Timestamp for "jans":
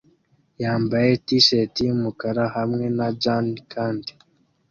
3.21-3.55